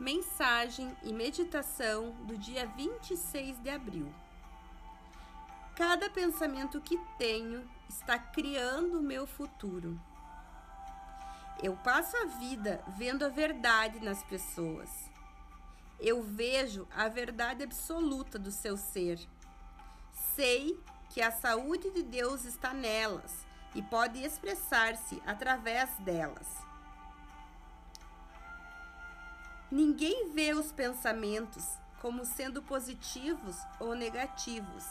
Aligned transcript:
Mensagem 0.00 0.96
e 1.02 1.12
meditação 1.12 2.12
do 2.24 2.34
dia 2.38 2.66
26 2.68 3.60
de 3.60 3.68
abril. 3.68 4.10
Cada 5.76 6.08
pensamento 6.08 6.80
que 6.80 6.98
tenho 7.18 7.68
está 7.86 8.18
criando 8.18 8.98
o 8.98 9.02
meu 9.02 9.26
futuro. 9.26 10.00
Eu 11.62 11.76
passo 11.84 12.16
a 12.16 12.24
vida 12.24 12.82
vendo 12.96 13.26
a 13.26 13.28
verdade 13.28 14.00
nas 14.00 14.24
pessoas. 14.24 14.88
Eu 15.98 16.22
vejo 16.22 16.88
a 16.96 17.06
verdade 17.06 17.62
absoluta 17.62 18.38
do 18.38 18.50
seu 18.50 18.78
ser. 18.78 19.20
Sei 20.34 20.82
que 21.10 21.20
a 21.20 21.30
saúde 21.30 21.90
de 21.90 22.02
Deus 22.02 22.46
está 22.46 22.72
nelas 22.72 23.44
e 23.74 23.82
pode 23.82 24.24
expressar-se 24.24 25.22
através 25.26 25.90
delas. 25.98 26.69
Ninguém 29.70 30.32
vê 30.32 30.52
os 30.52 30.72
pensamentos 30.72 31.64
como 32.00 32.24
sendo 32.24 32.60
positivos 32.60 33.56
ou 33.78 33.94
negativos. 33.94 34.84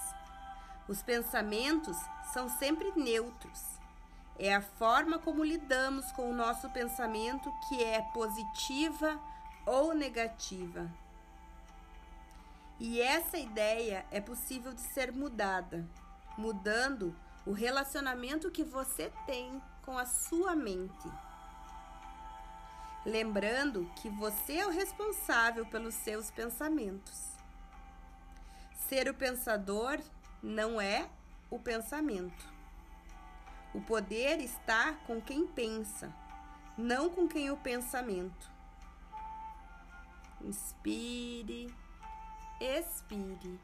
Os 0.88 1.02
pensamentos 1.02 1.98
são 2.32 2.48
sempre 2.48 2.94
neutros. 2.96 3.62
É 4.38 4.56
a 4.56 4.62
forma 4.62 5.20
como 5.20 5.44
lidamos 5.44 6.10
com 6.14 6.32
o 6.32 6.34
nosso 6.34 6.70
pensamento 6.70 7.52
que 7.68 7.84
é 7.84 8.02
positiva 8.14 9.20
ou 9.66 9.94
negativa. 9.94 10.90
E 12.80 13.02
essa 13.02 13.38
ideia 13.38 14.06
é 14.10 14.22
possível 14.22 14.74
de 14.74 14.80
ser 14.80 15.12
mudada, 15.12 15.86
mudando 16.38 17.14
o 17.46 17.52
relacionamento 17.52 18.50
que 18.50 18.64
você 18.64 19.12
tem 19.26 19.62
com 19.84 19.98
a 19.98 20.06
sua 20.06 20.56
mente 20.56 21.10
lembrando 23.10 23.90
que 23.96 24.10
você 24.10 24.58
é 24.58 24.68
o 24.68 24.72
responsável 24.72 25.66
pelos 25.66 25.96
seus 25.96 26.30
pensamentos. 26.32 27.30
Ser 28.88 29.10
o 29.10 29.14
pensador 29.14 30.00
não 30.42 30.80
é 30.80 31.10
o 31.50 31.60
pensamento. 31.60 32.48
O 33.74 33.82
poder 33.82 34.40
está 34.40 34.94
com 35.06 35.22
quem 35.22 35.46
pensa, 35.46 36.14
não 36.78 37.10
com 37.10 37.28
quem 37.28 37.52
o 37.52 37.58
pensamento. 37.58 38.52
Inspire, 40.42 41.74
expire. 42.60 43.60